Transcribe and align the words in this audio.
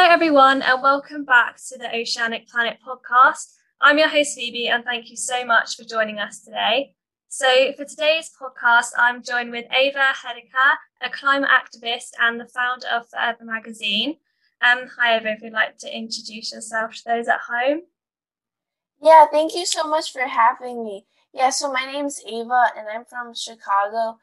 Hello, 0.00 0.12
everyone, 0.14 0.62
and 0.62 0.82
welcome 0.82 1.26
back 1.26 1.58
to 1.68 1.76
the 1.76 1.94
Oceanic 1.94 2.48
Planet 2.48 2.78
podcast. 2.82 3.56
I'm 3.82 3.98
your 3.98 4.08
host, 4.08 4.34
Phoebe, 4.34 4.66
and 4.66 4.82
thank 4.82 5.10
you 5.10 5.16
so 5.16 5.44
much 5.44 5.76
for 5.76 5.84
joining 5.84 6.18
us 6.18 6.40
today. 6.40 6.94
So, 7.28 7.74
for 7.76 7.84
today's 7.84 8.30
podcast, 8.40 8.92
I'm 8.96 9.22
joined 9.22 9.50
with 9.50 9.66
Ava 9.70 9.98
Hedica, 9.98 10.78
a 11.02 11.10
climate 11.10 11.50
activist 11.50 12.12
and 12.18 12.40
the 12.40 12.46
founder 12.46 12.86
of 12.86 13.10
Forever 13.10 13.44
magazine. 13.44 14.16
Um, 14.62 14.88
hi, 14.96 15.18
Ava, 15.18 15.32
if 15.32 15.42
you'd 15.42 15.52
like 15.52 15.76
to 15.80 15.94
introduce 15.94 16.54
yourself 16.54 16.94
to 16.94 17.02
those 17.04 17.28
at 17.28 17.40
home. 17.46 17.82
Yeah, 19.02 19.26
thank 19.30 19.54
you 19.54 19.66
so 19.66 19.86
much 19.86 20.14
for 20.14 20.22
having 20.22 20.82
me. 20.82 21.04
Yeah, 21.34 21.50
so 21.50 21.70
my 21.70 21.84
name's 21.84 22.22
Ava, 22.26 22.68
and 22.74 22.88
I'm 22.88 23.04
from 23.04 23.34
Chicago 23.34 24.16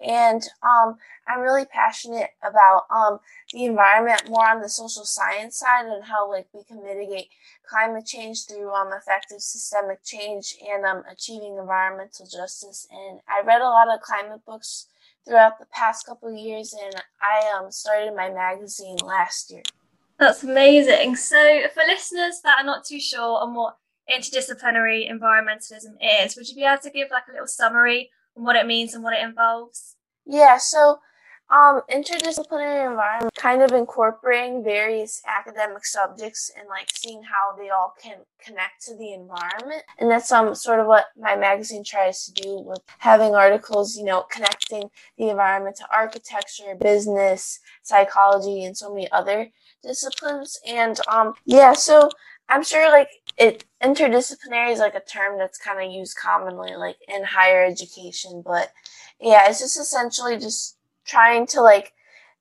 and 0.00 0.42
um, 0.62 0.96
I'm 1.26 1.40
really 1.40 1.64
passionate 1.66 2.30
about 2.42 2.82
um, 2.90 3.20
the 3.52 3.64
environment 3.64 4.28
more 4.28 4.48
on 4.48 4.60
the 4.60 4.68
social 4.68 5.04
science 5.04 5.58
side 5.58 5.86
and 5.86 6.04
how 6.04 6.30
like 6.30 6.48
we 6.52 6.64
can 6.64 6.82
mitigate 6.82 7.28
climate 7.68 8.06
change 8.06 8.46
through 8.46 8.70
um, 8.72 8.92
effective 8.92 9.40
systemic 9.40 10.04
change 10.04 10.56
and 10.66 10.84
um, 10.84 11.02
achieving 11.10 11.56
environmental 11.56 12.26
justice. 12.26 12.86
And 12.90 13.20
I 13.28 13.46
read 13.46 13.60
a 13.60 13.64
lot 13.64 13.92
of 13.92 14.00
climate 14.00 14.42
books 14.46 14.88
throughout 15.24 15.58
the 15.58 15.66
past 15.66 16.06
couple 16.06 16.28
of 16.28 16.38
years, 16.38 16.74
and 16.74 16.94
I 17.22 17.58
um, 17.58 17.70
started 17.70 18.14
my 18.14 18.30
magazine 18.30 18.96
last 19.04 19.50
year. 19.50 19.62
That's 20.18 20.42
amazing. 20.42 21.16
So, 21.16 21.62
for 21.72 21.82
listeners 21.86 22.40
that 22.44 22.60
are 22.60 22.64
not 22.64 22.84
too 22.84 23.00
sure 23.00 23.40
on 23.40 23.54
what 23.54 23.78
interdisciplinary 24.10 25.10
environmentalism 25.10 25.96
is, 26.22 26.36
would 26.36 26.48
you 26.48 26.54
be 26.54 26.64
able 26.64 26.82
to 26.82 26.90
give 26.90 27.08
like 27.10 27.24
a 27.28 27.32
little 27.32 27.46
summary 27.46 28.10
what 28.34 28.56
it 28.56 28.66
means 28.66 28.94
and 28.94 29.02
what 29.02 29.14
it 29.14 29.22
involves? 29.22 29.96
Yeah, 30.26 30.58
so 30.58 30.98
um, 31.50 31.82
interdisciplinary 31.90 32.88
environment 32.90 33.34
kind 33.36 33.62
of 33.62 33.72
incorporating 33.72 34.64
various 34.64 35.20
academic 35.26 35.84
subjects 35.84 36.50
and 36.58 36.66
like 36.68 36.88
seeing 36.90 37.22
how 37.22 37.54
they 37.56 37.68
all 37.68 37.92
can 38.02 38.16
connect 38.42 38.82
to 38.86 38.96
the 38.96 39.12
environment. 39.12 39.82
And 39.98 40.10
that's 40.10 40.32
um 40.32 40.54
sort 40.54 40.80
of 40.80 40.86
what 40.86 41.06
my 41.18 41.36
magazine 41.36 41.84
tries 41.84 42.24
to 42.24 42.32
do 42.32 42.62
with 42.64 42.80
having 42.98 43.34
articles, 43.34 43.96
you 43.96 44.04
know, 44.04 44.22
connecting 44.30 44.88
the 45.18 45.28
environment 45.28 45.76
to 45.76 45.86
architecture, 45.94 46.74
business, 46.80 47.60
psychology, 47.82 48.64
and 48.64 48.76
so 48.76 48.94
many 48.94 49.10
other 49.12 49.50
disciplines. 49.82 50.58
And 50.66 50.98
um 51.08 51.34
yeah, 51.44 51.74
so 51.74 52.08
I'm 52.48 52.62
sure 52.62 52.90
like 52.90 53.08
it 53.36 53.64
interdisciplinary 53.82 54.72
is 54.72 54.78
like 54.78 54.94
a 54.94 55.00
term 55.00 55.38
that's 55.38 55.58
kind 55.58 55.84
of 55.84 55.92
used 55.92 56.16
commonly 56.16 56.74
like 56.76 56.96
in 57.08 57.24
higher 57.24 57.64
education, 57.64 58.42
but 58.44 58.70
yeah, 59.20 59.48
it's 59.48 59.60
just 59.60 59.78
essentially 59.78 60.38
just 60.38 60.76
trying 61.06 61.46
to 61.48 61.60
like 61.60 61.92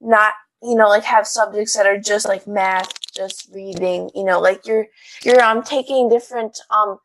not 0.01 0.33
you 0.61 0.75
know 0.75 0.89
like 0.89 1.03
have 1.03 1.27
subjects 1.27 1.75
that 1.75 1.85
are 1.85 1.99
just 1.99 2.27
like 2.27 2.47
math, 2.47 2.91
just 3.15 3.49
reading, 3.53 4.09
you 4.13 4.23
know, 4.23 4.39
like 4.39 4.67
you're 4.67 4.87
you're 5.23 5.41
um 5.41 5.63
taking 5.63 6.09
different 6.09 6.59
um 6.69 6.97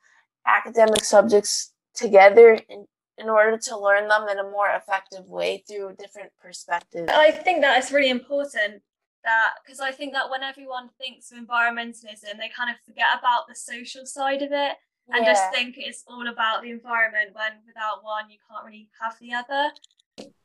academic 0.46 1.04
subjects 1.04 1.72
together 1.94 2.58
in, 2.68 2.86
in 3.18 3.28
order 3.28 3.58
to 3.58 3.78
learn 3.78 4.08
them 4.08 4.28
in 4.28 4.38
a 4.38 4.50
more 4.50 4.70
effective 4.70 5.26
way 5.26 5.62
through 5.68 5.94
different 5.98 6.30
perspectives. 6.40 7.10
I 7.12 7.30
think 7.30 7.60
that 7.60 7.82
is 7.82 7.92
really 7.92 8.10
important 8.10 8.82
that 9.24 9.54
because 9.62 9.80
I 9.80 9.92
think 9.92 10.12
that 10.12 10.30
when 10.30 10.42
everyone 10.42 10.88
thinks 10.98 11.30
of 11.32 11.38
environmentalism, 11.38 12.38
they 12.38 12.50
kind 12.56 12.70
of 12.70 12.76
forget 12.84 13.18
about 13.18 13.48
the 13.48 13.54
social 13.54 14.06
side 14.06 14.42
of 14.42 14.52
it 14.52 14.76
and 15.10 15.24
yeah. 15.24 15.32
just 15.32 15.52
think 15.52 15.76
it's 15.78 16.04
all 16.06 16.28
about 16.28 16.62
the 16.62 16.70
environment 16.70 17.30
when 17.32 17.52
without 17.66 18.04
one, 18.04 18.30
you 18.30 18.36
can't 18.50 18.64
really 18.64 18.88
have 19.00 19.16
the 19.20 19.32
other. 19.32 19.70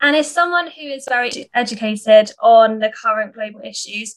And 0.02 0.16
as 0.16 0.30
someone 0.32 0.68
who 0.68 0.84
is 0.84 1.06
very 1.08 1.50
educated 1.54 2.32
on 2.42 2.80
the 2.80 2.92
current 2.92 3.34
global 3.34 3.62
issues, 3.64 4.16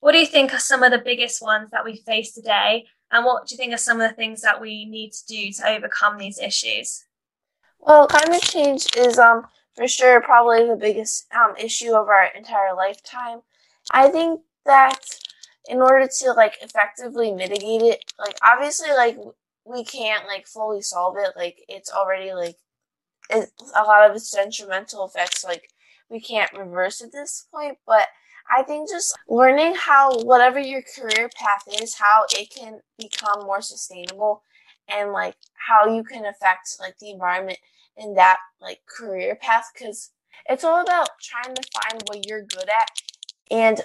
what 0.00 0.12
do 0.12 0.18
you 0.18 0.26
think 0.26 0.54
are 0.54 0.60
some 0.60 0.82
of 0.82 0.92
the 0.92 0.98
biggest 0.98 1.42
ones 1.42 1.70
that 1.70 1.84
we 1.84 1.96
face 1.96 2.32
today? 2.32 2.86
And 3.10 3.24
what 3.24 3.46
do 3.46 3.54
you 3.54 3.56
think 3.56 3.72
are 3.72 3.78
some 3.78 4.00
of 4.00 4.08
the 4.08 4.14
things 4.14 4.42
that 4.42 4.60
we 4.60 4.84
need 4.84 5.12
to 5.12 5.26
do 5.26 5.50
to 5.52 5.68
overcome 5.68 6.18
these 6.18 6.38
issues? 6.38 7.04
Well, 7.80 8.06
climate 8.06 8.42
change 8.42 8.86
is 8.96 9.18
um 9.18 9.46
for 9.74 9.88
sure 9.88 10.20
probably 10.20 10.66
the 10.66 10.76
biggest 10.76 11.26
um 11.34 11.56
issue 11.56 11.94
of 11.94 12.08
our 12.08 12.26
entire 12.36 12.74
lifetime. 12.74 13.40
I 13.90 14.08
think 14.08 14.40
that 14.66 14.98
in 15.68 15.80
order 15.80 16.08
to 16.20 16.32
like 16.32 16.56
effectively 16.62 17.32
mitigate 17.32 17.82
it, 17.82 18.12
like 18.18 18.36
obviously 18.42 18.90
like 18.90 19.18
we 19.64 19.84
can't 19.84 20.26
like 20.26 20.46
fully 20.46 20.82
solve 20.82 21.16
it. 21.18 21.32
Like 21.36 21.58
it's 21.68 21.92
already 21.92 22.32
like 22.32 22.56
it, 23.30 23.50
a 23.74 23.82
lot 23.82 24.08
of 24.08 24.16
its 24.16 24.30
detrimental 24.30 25.06
effects 25.06 25.44
like 25.44 25.70
we 26.10 26.20
can't 26.20 26.52
reverse 26.56 27.02
at 27.02 27.12
this 27.12 27.46
point, 27.52 27.76
but 27.86 28.06
I 28.50 28.62
think 28.62 28.88
just 28.88 29.14
learning 29.28 29.74
how 29.74 30.22
whatever 30.22 30.58
your 30.58 30.82
career 30.82 31.28
path 31.36 31.64
is, 31.82 31.96
how 31.96 32.24
it 32.30 32.48
can 32.54 32.80
become 32.98 33.44
more 33.44 33.60
sustainable 33.60 34.42
and 34.88 35.12
like 35.12 35.36
how 35.52 35.94
you 35.94 36.02
can 36.02 36.24
affect 36.24 36.76
like 36.80 36.98
the 36.98 37.10
environment 37.10 37.58
in 37.96 38.14
that 38.14 38.38
like 38.60 38.80
career 38.86 39.36
path 39.36 39.70
because 39.74 40.12
it's 40.48 40.64
all 40.64 40.80
about 40.80 41.08
trying 41.20 41.54
to 41.54 41.62
find 41.74 42.02
what 42.06 42.26
you're 42.26 42.42
good 42.42 42.68
at 42.68 42.88
and 43.50 43.80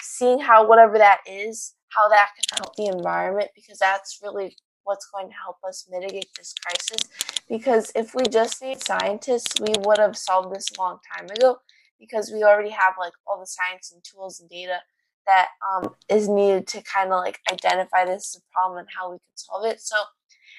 seeing 0.00 0.40
how 0.40 0.66
whatever 0.66 0.98
that 0.98 1.20
is, 1.26 1.74
how 1.88 2.08
that 2.08 2.30
can 2.36 2.58
help 2.58 2.76
the 2.76 2.86
environment, 2.86 3.50
because 3.54 3.78
that's 3.78 4.20
really 4.22 4.56
what's 4.84 5.08
going 5.12 5.28
to 5.28 5.34
help 5.34 5.56
us 5.66 5.86
mitigate 5.90 6.28
this 6.36 6.54
crisis. 6.64 7.08
Because 7.48 7.92
if 7.94 8.14
we 8.14 8.24
just 8.24 8.62
need 8.62 8.82
scientists, 8.82 9.60
we 9.60 9.74
would 9.80 9.98
have 9.98 10.16
solved 10.16 10.54
this 10.54 10.68
a 10.76 10.80
long 10.80 10.98
time 11.16 11.26
ago 11.26 11.58
because 12.00 12.32
we 12.32 12.42
already 12.42 12.70
have 12.70 12.94
like 12.98 13.12
all 13.26 13.38
the 13.38 13.46
science 13.46 13.92
and 13.92 14.02
tools 14.02 14.40
and 14.40 14.50
data 14.50 14.78
that 15.26 15.48
um, 15.72 15.94
is 16.08 16.28
needed 16.28 16.66
to 16.66 16.82
kind 16.82 17.12
of 17.12 17.20
like 17.20 17.38
identify 17.50 18.04
this 18.04 18.34
as 18.34 18.42
a 18.42 18.52
problem 18.52 18.78
and 18.78 18.88
how 18.96 19.10
we 19.10 19.18
can 19.18 19.36
solve 19.36 19.66
it. 19.66 19.80
So 19.80 19.96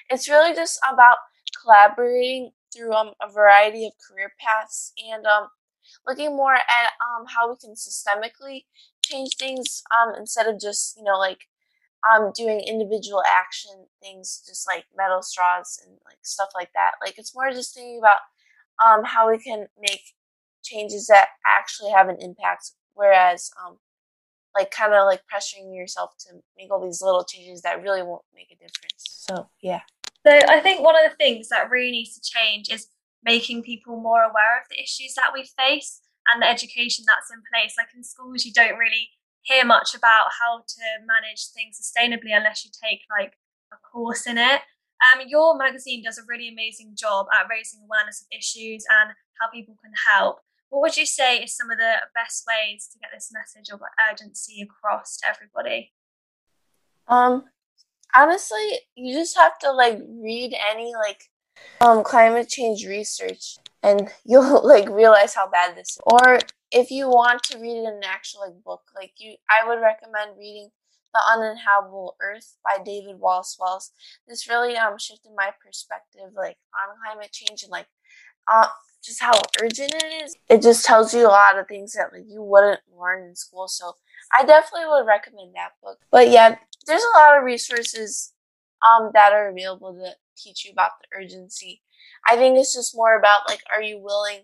it's 0.08 0.28
really 0.28 0.54
just 0.54 0.78
about 0.90 1.18
collaborating 1.62 2.52
through 2.74 2.92
um, 2.92 3.12
a 3.20 3.30
variety 3.30 3.86
of 3.86 3.92
career 4.08 4.32
paths 4.40 4.92
and 5.12 5.26
um, 5.26 5.48
looking 6.06 6.36
more 6.36 6.54
at 6.54 6.92
um, 7.00 7.26
how 7.26 7.48
we 7.48 7.56
can 7.56 7.74
systemically 7.74 8.64
change 9.04 9.36
things 9.36 9.82
um, 9.96 10.14
instead 10.16 10.46
of 10.46 10.60
just 10.60 10.96
you 10.96 11.04
know 11.04 11.18
like 11.18 11.46
um, 12.10 12.32
doing 12.34 12.60
individual 12.60 13.22
action 13.26 13.86
things 14.02 14.42
just 14.46 14.68
like 14.68 14.84
metal 14.96 15.22
straws 15.22 15.80
and 15.84 15.96
like 16.04 16.18
stuff 16.22 16.48
like 16.54 16.70
that. 16.74 16.92
Like 17.00 17.18
it's 17.18 17.34
more 17.34 17.50
just 17.50 17.74
thinking 17.74 17.98
about 17.98 18.18
um, 18.84 19.04
how 19.04 19.30
we 19.30 19.38
can 19.38 19.66
make 19.80 20.02
changes 20.62 21.06
that 21.06 21.28
actually 21.46 21.92
have 21.92 22.08
an 22.08 22.16
impact. 22.20 22.72
Whereas 22.94 23.50
um, 23.64 23.78
like 24.54 24.70
kind 24.70 24.92
of 24.92 25.06
like 25.06 25.22
pressuring 25.32 25.74
yourself 25.74 26.14
to 26.20 26.34
make 26.56 26.70
all 26.70 26.84
these 26.84 27.02
little 27.02 27.24
changes 27.24 27.62
that 27.62 27.82
really 27.82 28.02
won't 28.02 28.22
make 28.34 28.50
a 28.50 28.56
difference. 28.56 29.04
So 29.04 29.48
yeah. 29.60 29.80
So 30.26 30.30
i 30.48 30.58
think 30.60 30.82
one 30.82 30.96
of 30.96 31.10
the 31.10 31.16
things 31.16 31.48
that 31.50 31.70
really 31.70 31.90
needs 31.90 32.18
to 32.18 32.20
change 32.22 32.70
is 32.70 32.86
making 33.24 33.62
people 33.62 34.00
more 34.00 34.22
aware 34.22 34.60
of 34.60 34.68
the 34.70 34.80
issues 34.80 35.14
that 35.14 35.32
we 35.32 35.48
face 35.58 36.00
and 36.32 36.42
the 36.42 36.48
education 36.48 37.04
that's 37.06 37.30
in 37.30 37.42
place. 37.52 37.74
Like 37.76 37.88
in 37.94 38.04
schools, 38.04 38.44
you 38.44 38.52
don't 38.52 38.78
really 38.78 39.10
hear 39.42 39.64
much 39.64 39.94
about 39.94 40.28
how 40.40 40.64
to 40.66 40.82
manage 41.06 41.48
things 41.48 41.78
sustainably 41.78 42.34
unless 42.34 42.64
you 42.64 42.70
take 42.72 43.00
like 43.10 43.34
a 43.72 43.76
course 43.76 44.26
in 44.26 44.38
it. 44.38 44.60
Um, 45.04 45.26
your 45.26 45.56
magazine 45.56 46.02
does 46.02 46.18
a 46.18 46.22
really 46.26 46.48
amazing 46.48 46.94
job 46.96 47.26
at 47.34 47.48
raising 47.50 47.80
awareness 47.84 48.22
of 48.22 48.28
issues 48.36 48.84
and 48.88 49.10
how 49.40 49.50
people 49.52 49.76
can 49.82 49.92
help. 50.10 50.40
What 50.70 50.80
would 50.80 50.96
you 50.96 51.06
say 51.06 51.38
is 51.38 51.56
some 51.56 51.70
of 51.70 51.78
the 51.78 51.94
best 52.14 52.44
ways 52.48 52.88
to 52.92 52.98
get 52.98 53.10
this 53.12 53.30
message 53.32 53.70
of 53.72 53.80
urgency 54.10 54.62
across 54.62 55.18
to 55.18 55.28
everybody? 55.28 55.92
Um, 57.06 57.44
honestly, 58.14 58.80
you 58.94 59.14
just 59.14 59.36
have 59.36 59.58
to 59.60 59.72
like 59.72 60.00
read 60.08 60.56
any 60.70 60.94
like 60.94 61.30
um 61.80 62.02
climate 62.04 62.48
change 62.48 62.86
research 62.86 63.58
and 63.82 64.08
you'll 64.24 64.66
like 64.66 64.88
realize 64.88 65.34
how 65.34 65.48
bad 65.48 65.76
this 65.76 65.90
is. 65.90 65.98
Or 66.04 66.38
if 66.72 66.90
you 66.90 67.08
want 67.08 67.42
to 67.44 67.58
read 67.58 67.84
an 67.84 68.00
actual 68.04 68.40
like 68.40 68.64
book, 68.64 68.82
like 68.94 69.12
you 69.18 69.36
I 69.48 69.66
would 69.68 69.80
recommend 69.80 70.38
reading 70.38 70.70
The 71.14 71.20
Uninhabitable 71.32 72.16
Earth 72.20 72.56
by 72.64 72.82
David 72.82 73.20
Wallace 73.20 73.56
Wells. 73.60 73.92
This 74.26 74.48
really 74.48 74.76
um 74.76 74.98
shifted 74.98 75.32
my 75.36 75.50
perspective 75.64 76.32
like 76.34 76.56
on 76.74 76.96
climate 77.04 77.32
change 77.32 77.62
and 77.62 77.70
like 77.70 77.86
uh 78.52 78.66
just 79.04 79.22
how 79.22 79.38
urgent 79.60 79.92
it 79.94 80.24
is. 80.24 80.34
It 80.48 80.62
just 80.62 80.84
tells 80.84 81.12
you 81.12 81.26
a 81.26 81.28
lot 81.28 81.58
of 81.58 81.68
things 81.68 81.92
that 81.92 82.12
like 82.12 82.24
you 82.26 82.42
wouldn't 82.42 82.80
learn 82.98 83.28
in 83.28 83.36
school. 83.36 83.68
So 83.68 83.96
I 84.32 84.44
definitely 84.44 84.88
would 84.88 85.06
recommend 85.06 85.54
that 85.54 85.72
book. 85.82 85.98
But 86.10 86.30
yeah, 86.30 86.56
there's 86.86 87.02
a 87.02 87.18
lot 87.18 87.38
of 87.38 87.44
resources 87.44 88.32
um 88.82 89.10
that 89.14 89.32
are 89.32 89.48
available 89.48 89.94
to 89.94 90.14
teach 90.36 90.64
you 90.64 90.72
about 90.72 90.92
the 91.00 91.18
urgency. 91.18 91.82
I 92.28 92.36
think 92.36 92.58
it's 92.58 92.74
just 92.74 92.96
more 92.96 93.18
about 93.18 93.48
like, 93.48 93.60
are 93.74 93.82
you 93.82 93.98
willing 93.98 94.40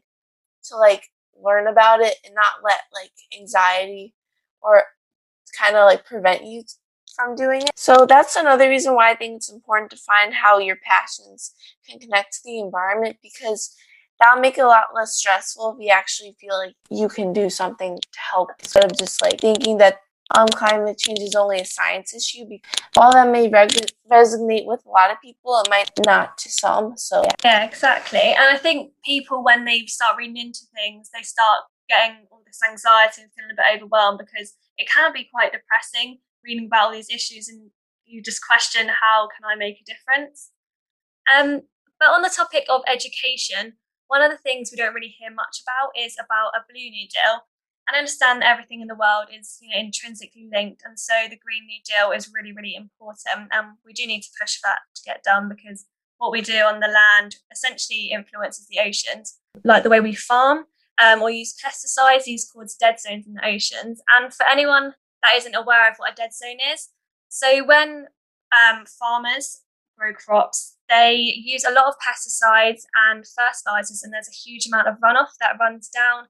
to 0.64 0.76
like 0.76 1.08
learn 1.42 1.66
about 1.66 2.00
it 2.00 2.16
and 2.24 2.34
not 2.34 2.62
let 2.62 2.80
like 2.92 3.12
anxiety 3.38 4.14
or 4.62 4.84
kind 5.58 5.76
of 5.76 5.86
like 5.86 6.04
prevent 6.04 6.44
you 6.44 6.62
from 7.14 7.34
doing 7.34 7.62
it. 7.62 7.70
So 7.76 8.06
that's 8.06 8.36
another 8.36 8.68
reason 8.68 8.94
why 8.94 9.10
I 9.10 9.14
think 9.14 9.36
it's 9.36 9.50
important 9.50 9.90
to 9.90 9.96
find 9.96 10.32
how 10.32 10.58
your 10.58 10.76
passions 10.76 11.52
can 11.88 11.98
connect 11.98 12.34
to 12.34 12.40
the 12.44 12.58
environment 12.58 13.16
because 13.22 13.74
that'll 14.18 14.40
make 14.40 14.58
it 14.58 14.62
a 14.62 14.66
lot 14.66 14.94
less 14.94 15.14
stressful 15.14 15.76
if 15.76 15.84
you 15.84 15.90
actually 15.90 16.36
feel 16.40 16.56
like 16.56 16.74
you 16.90 17.08
can 17.08 17.32
do 17.32 17.50
something 17.50 17.96
to 17.96 18.18
help 18.30 18.50
instead 18.60 18.84
of 18.84 18.96
just 18.96 19.20
like 19.22 19.40
thinking 19.40 19.78
that 19.78 20.00
um, 20.36 20.48
climate 20.48 20.98
change 20.98 21.20
is 21.20 21.34
only 21.34 21.60
a 21.60 21.64
science 21.64 22.14
issue. 22.14 22.44
While 22.94 23.12
that 23.12 23.30
may 23.30 23.48
reg- 23.48 23.92
resonate 24.10 24.66
with 24.66 24.84
a 24.86 24.90
lot 24.90 25.10
of 25.10 25.20
people, 25.22 25.60
it 25.60 25.70
might 25.70 25.90
not 26.04 26.38
to 26.38 26.50
some. 26.50 26.94
So 26.96 27.22
yeah. 27.22 27.30
yeah, 27.44 27.64
exactly. 27.64 28.20
And 28.20 28.54
I 28.54 28.56
think 28.56 28.92
people, 29.04 29.44
when 29.44 29.64
they 29.64 29.86
start 29.86 30.16
reading 30.16 30.36
into 30.36 30.60
things, 30.74 31.10
they 31.14 31.22
start 31.22 31.62
getting 31.88 32.26
all 32.30 32.42
this 32.46 32.60
anxiety 32.68 33.22
and 33.22 33.30
feeling 33.32 33.50
a 33.52 33.56
bit 33.56 33.76
overwhelmed 33.76 34.18
because 34.18 34.54
it 34.78 34.88
can 34.88 35.12
be 35.12 35.28
quite 35.32 35.52
depressing 35.52 36.18
reading 36.44 36.66
about 36.66 36.86
all 36.86 36.92
these 36.92 37.10
issues 37.10 37.48
and 37.48 37.70
you 38.06 38.22
just 38.22 38.44
question 38.44 38.88
how 38.88 39.28
can 39.28 39.44
I 39.44 39.56
make 39.56 39.78
a 39.80 39.84
difference. 39.84 40.50
Um, 41.30 41.62
but 41.98 42.10
on 42.10 42.22
the 42.22 42.32
topic 42.34 42.64
of 42.68 42.82
education, 42.90 43.74
one 44.08 44.22
of 44.22 44.30
the 44.30 44.38
things 44.38 44.70
we 44.70 44.76
don't 44.76 44.94
really 44.94 45.14
hear 45.18 45.30
much 45.30 45.62
about 45.62 45.92
is 45.94 46.16
about 46.18 46.52
a 46.56 46.64
Blue 46.68 46.90
New 46.90 47.06
Deal. 47.06 47.46
And 47.90 47.98
understand 47.98 48.40
that 48.40 48.48
everything 48.48 48.80
in 48.80 48.86
the 48.86 48.94
world 48.94 49.26
is 49.36 49.58
you 49.60 49.68
know, 49.68 49.80
intrinsically 49.80 50.48
linked, 50.52 50.82
and 50.84 50.96
so 50.96 51.12
the 51.28 51.36
Green 51.36 51.66
New 51.66 51.80
Deal 51.84 52.12
is 52.12 52.30
really, 52.32 52.52
really 52.52 52.76
important. 52.76 53.48
And 53.50 53.78
we 53.84 53.92
do 53.92 54.06
need 54.06 54.20
to 54.20 54.28
push 54.40 54.60
that 54.62 54.78
to 54.94 55.02
get 55.04 55.24
done 55.24 55.48
because 55.48 55.86
what 56.18 56.30
we 56.30 56.40
do 56.40 56.58
on 56.58 56.78
the 56.78 56.86
land 56.86 57.36
essentially 57.50 58.10
influences 58.12 58.68
the 58.68 58.78
oceans, 58.78 59.40
like 59.64 59.82
the 59.82 59.90
way 59.90 59.98
we 59.98 60.14
farm 60.14 60.66
um, 61.02 61.20
or 61.20 61.30
use 61.30 61.52
pesticides. 61.60 62.24
These 62.24 62.48
cause 62.54 62.76
dead 62.76 63.00
zones 63.00 63.26
in 63.26 63.34
the 63.34 63.44
oceans. 63.44 64.00
And 64.08 64.32
for 64.32 64.46
anyone 64.46 64.94
that 65.24 65.36
isn't 65.38 65.56
aware 65.56 65.90
of 65.90 65.96
what 65.96 66.12
a 66.12 66.14
dead 66.14 66.32
zone 66.32 66.58
is, 66.72 66.90
so 67.28 67.64
when 67.64 68.06
um, 68.54 68.84
farmers 68.86 69.62
grow 69.98 70.12
crops, 70.12 70.76
they 70.88 71.14
use 71.14 71.64
a 71.64 71.72
lot 71.72 71.88
of 71.88 71.94
pesticides 71.94 72.82
and 73.10 73.24
fertilizers, 73.26 74.04
and 74.04 74.12
there's 74.12 74.28
a 74.28 74.48
huge 74.48 74.68
amount 74.68 74.86
of 74.86 75.00
runoff 75.04 75.34
that 75.40 75.56
runs 75.58 75.88
down 75.88 76.26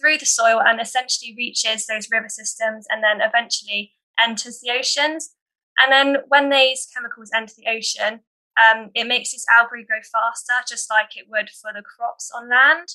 through 0.00 0.18
the 0.18 0.26
soil 0.26 0.60
and 0.60 0.80
essentially 0.80 1.34
reaches 1.36 1.86
those 1.86 2.08
river 2.10 2.28
systems 2.28 2.86
and 2.90 3.02
then 3.02 3.20
eventually 3.20 3.92
enters 4.18 4.60
the 4.60 4.70
oceans. 4.70 5.34
And 5.78 5.92
then 5.92 6.22
when 6.28 6.50
these 6.50 6.88
chemicals 6.94 7.30
enter 7.34 7.54
the 7.56 7.70
ocean, 7.70 8.20
um, 8.60 8.90
it 8.94 9.06
makes 9.06 9.32
this 9.32 9.46
algae 9.50 9.84
grow 9.84 9.98
faster, 10.12 10.52
just 10.68 10.88
like 10.90 11.16
it 11.16 11.26
would 11.28 11.50
for 11.50 11.72
the 11.74 11.82
crops 11.82 12.30
on 12.34 12.48
land. 12.48 12.88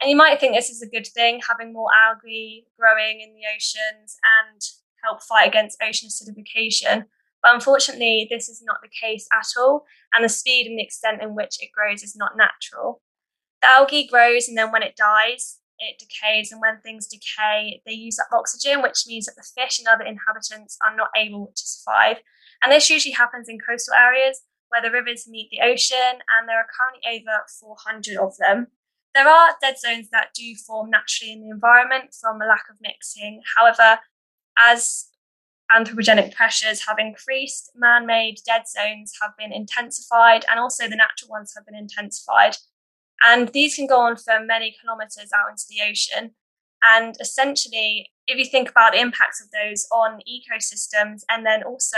And 0.00 0.10
you 0.10 0.16
might 0.16 0.40
think 0.40 0.54
this 0.54 0.70
is 0.70 0.82
a 0.82 0.88
good 0.88 1.06
thing, 1.06 1.40
having 1.48 1.72
more 1.72 1.88
algae 1.94 2.66
growing 2.78 3.20
in 3.20 3.34
the 3.34 3.46
oceans 3.54 4.16
and 4.42 4.60
help 5.04 5.22
fight 5.22 5.48
against 5.48 5.80
ocean 5.82 6.08
acidification. 6.08 7.04
But 7.42 7.54
unfortunately, 7.54 8.26
this 8.28 8.48
is 8.48 8.62
not 8.64 8.78
the 8.82 8.88
case 8.88 9.28
at 9.32 9.46
all, 9.56 9.84
and 10.14 10.24
the 10.24 10.28
speed 10.28 10.66
and 10.66 10.78
the 10.78 10.82
extent 10.82 11.22
in 11.22 11.34
which 11.34 11.56
it 11.60 11.70
grows 11.72 12.02
is 12.02 12.16
not 12.16 12.36
natural. 12.36 13.02
The 13.62 13.68
algae 13.68 14.08
grows, 14.10 14.48
and 14.48 14.58
then 14.58 14.72
when 14.72 14.82
it 14.82 14.96
dies, 14.96 15.58
it 15.78 15.98
decays, 15.98 16.52
and 16.52 16.60
when 16.60 16.80
things 16.80 17.06
decay, 17.06 17.82
they 17.84 17.92
use 17.92 18.18
up 18.18 18.28
oxygen, 18.32 18.82
which 18.82 19.04
means 19.06 19.26
that 19.26 19.36
the 19.36 19.42
fish 19.42 19.78
and 19.78 19.88
other 19.88 20.04
inhabitants 20.04 20.78
are 20.86 20.96
not 20.96 21.10
able 21.16 21.52
to 21.54 21.66
survive. 21.66 22.18
And 22.62 22.72
this 22.72 22.88
usually 22.90 23.12
happens 23.12 23.48
in 23.48 23.58
coastal 23.58 23.94
areas 23.94 24.42
where 24.68 24.82
the 24.82 24.90
rivers 24.90 25.28
meet 25.28 25.50
the 25.50 25.60
ocean, 25.60 26.22
and 26.36 26.48
there 26.48 26.58
are 26.58 26.66
currently 26.66 27.20
over 27.20 27.44
400 27.60 28.16
of 28.16 28.36
them. 28.38 28.68
There 29.14 29.28
are 29.28 29.56
dead 29.60 29.78
zones 29.78 30.08
that 30.10 30.34
do 30.34 30.54
form 30.56 30.90
naturally 30.90 31.32
in 31.32 31.40
the 31.40 31.50
environment 31.50 32.14
from 32.20 32.42
a 32.42 32.46
lack 32.46 32.64
of 32.70 32.78
mixing. 32.80 33.42
However, 33.56 34.00
as 34.58 35.06
anthropogenic 35.70 36.34
pressures 36.34 36.86
have 36.86 36.98
increased, 36.98 37.70
man 37.76 38.06
made 38.06 38.38
dead 38.44 38.62
zones 38.68 39.12
have 39.22 39.32
been 39.38 39.52
intensified, 39.52 40.44
and 40.50 40.58
also 40.58 40.88
the 40.88 40.96
natural 40.96 41.30
ones 41.30 41.52
have 41.56 41.66
been 41.66 41.76
intensified. 41.76 42.56
And 43.22 43.48
these 43.48 43.74
can 43.76 43.86
go 43.86 44.00
on 44.00 44.16
for 44.16 44.40
many 44.40 44.76
kilometres 44.80 45.30
out 45.34 45.50
into 45.50 45.64
the 45.68 45.80
ocean. 45.88 46.32
And 46.82 47.16
essentially, 47.20 48.10
if 48.26 48.38
you 48.38 48.44
think 48.44 48.70
about 48.70 48.92
the 48.92 49.00
impacts 49.00 49.40
of 49.40 49.48
those 49.50 49.86
on 49.90 50.20
ecosystems 50.28 51.22
and 51.30 51.46
then 51.46 51.62
also 51.62 51.96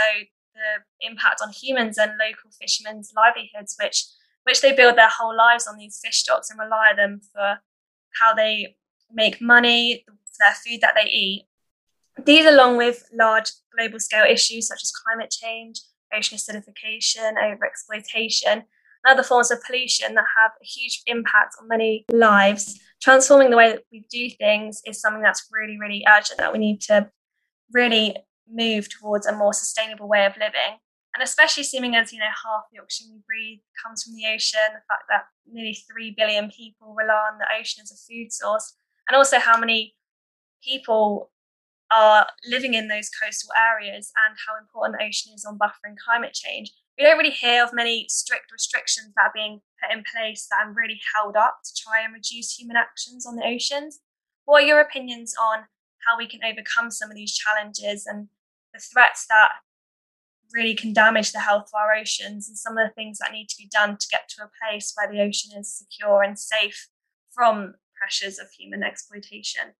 the 0.53 1.07
impact 1.07 1.41
on 1.41 1.51
humans 1.51 1.97
and 1.97 2.11
local 2.11 2.51
fishermen's 2.59 3.13
livelihoods, 3.15 3.75
which 3.81 4.05
which 4.43 4.61
they 4.61 4.71
build 4.71 4.97
their 4.97 5.09
whole 5.09 5.35
lives 5.35 5.67
on 5.67 5.77
these 5.77 5.99
fish 6.01 6.19
stocks 6.19 6.49
and 6.49 6.57
rely 6.57 6.91
on 6.91 6.95
them 6.95 7.21
for 7.33 7.59
how 8.21 8.33
they 8.33 8.77
make 9.11 9.41
money, 9.41 10.05
their 10.39 10.53
food 10.53 10.79
that 10.79 10.93
they 10.95 11.09
eat, 11.09 11.43
these, 12.25 12.45
along 12.45 12.77
with 12.77 13.07
large 13.13 13.51
global 13.75 13.99
scale 13.99 14.25
issues 14.27 14.67
such 14.67 14.81
as 14.81 14.91
climate 14.91 15.29
change, 15.29 15.81
ocean 16.13 16.37
acidification, 16.37 17.33
overexploitation, 17.35 18.63
other 19.05 19.23
forms 19.23 19.51
of 19.51 19.63
pollution 19.63 20.15
that 20.15 20.25
have 20.37 20.51
a 20.61 20.65
huge 20.65 21.01
impact 21.05 21.55
on 21.61 21.67
many 21.67 22.05
lives, 22.11 22.79
transforming 23.01 23.49
the 23.49 23.57
way 23.57 23.71
that 23.71 23.83
we 23.91 24.05
do 24.09 24.29
things 24.29 24.81
is 24.85 24.99
something 24.99 25.21
that's 25.21 25.47
really, 25.51 25.77
really 25.79 26.03
urgent 26.09 26.39
that 26.39 26.53
we 26.53 26.59
need 26.59 26.81
to 26.81 27.09
really 27.73 28.17
move 28.49 28.87
towards 28.89 29.27
a 29.27 29.35
more 29.35 29.53
sustainable 29.53 30.07
way 30.07 30.25
of 30.25 30.37
living. 30.37 30.79
And 31.15 31.23
especially 31.23 31.63
seeming 31.63 31.95
as, 31.95 32.13
you 32.13 32.19
know, 32.19 32.25
half 32.25 32.65
the 32.71 32.79
oxygen 32.79 33.13
we 33.13 33.21
breathe 33.25 33.59
comes 33.83 34.03
from 34.03 34.15
the 34.15 34.27
ocean, 34.27 34.59
the 34.73 34.85
fact 34.87 35.05
that 35.09 35.25
nearly 35.51 35.73
3 35.73 36.13
billion 36.15 36.51
people 36.51 36.93
rely 36.95 37.31
on 37.31 37.39
the 37.39 37.47
ocean 37.59 37.81
as 37.81 37.91
a 37.91 37.95
food 37.95 38.31
source, 38.31 38.75
and 39.09 39.15
also 39.15 39.39
how 39.39 39.57
many 39.57 39.95
people 40.63 41.31
are 41.91 42.27
living 42.45 42.73
in 42.73 42.87
those 42.87 43.09
coastal 43.09 43.49
areas 43.57 44.11
and 44.27 44.35
how 44.45 44.57
important 44.61 44.99
the 44.99 45.05
ocean 45.05 45.33
is 45.33 45.45
on 45.45 45.57
buffering 45.57 45.95
climate 46.03 46.33
change. 46.33 46.71
We 46.97 47.05
don't 47.05 47.17
really 47.17 47.29
hear 47.29 47.63
of 47.63 47.73
many 47.73 48.05
strict 48.09 48.51
restrictions 48.51 49.13
that 49.15 49.27
are 49.27 49.31
being 49.33 49.61
put 49.81 49.95
in 49.95 50.03
place 50.11 50.47
that 50.49 50.65
are 50.65 50.73
really 50.73 50.99
held 51.15 51.35
up 51.35 51.59
to 51.63 51.83
try 51.83 52.01
and 52.03 52.13
reduce 52.13 52.57
human 52.57 52.75
actions 52.75 53.25
on 53.25 53.35
the 53.35 53.45
oceans. 53.45 53.99
What 54.45 54.63
are 54.63 54.67
your 54.67 54.79
opinions 54.79 55.35
on 55.39 55.65
how 56.07 56.17
we 56.17 56.27
can 56.27 56.39
overcome 56.43 56.89
some 56.89 57.11
of 57.11 57.15
these 57.15 57.35
challenges 57.35 58.07
and 58.07 58.29
the 58.73 58.79
threats 58.79 59.25
that 59.29 59.49
really 60.53 60.73
can 60.73 60.93
damage 60.93 61.33
the 61.33 61.39
health 61.39 61.69
of 61.73 61.79
our 61.79 61.93
oceans 61.93 62.47
and 62.47 62.57
some 62.57 62.77
of 62.77 62.87
the 62.87 62.93
things 62.93 63.19
that 63.19 63.31
need 63.31 63.49
to 63.49 63.57
be 63.57 63.69
done 63.71 63.97
to 63.97 64.07
get 64.09 64.29
to 64.29 64.43
a 64.43 64.49
place 64.61 64.93
where 64.95 65.11
the 65.11 65.21
ocean 65.21 65.51
is 65.57 65.77
secure 65.77 66.23
and 66.23 66.39
safe 66.39 66.87
from 67.31 67.75
pressures 67.99 68.39
of 68.39 68.47
human 68.57 68.83
exploitation? 68.83 69.73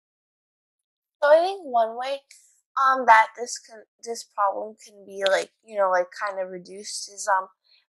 So 1.23 1.29
I 1.29 1.39
think 1.39 1.61
one 1.63 1.97
way 1.97 2.19
um 2.85 3.05
that 3.05 3.27
this 3.37 3.57
can 3.57 3.83
this 4.03 4.23
problem 4.23 4.75
can 4.85 5.05
be 5.05 5.23
like 5.29 5.49
you 5.65 5.77
know 5.77 5.89
like 5.89 6.07
kind 6.11 6.39
of 6.41 6.49
reduced 6.49 7.11
is 7.11 7.27
um 7.27 7.47